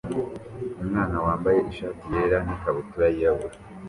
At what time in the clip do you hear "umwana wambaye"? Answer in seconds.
0.81-1.59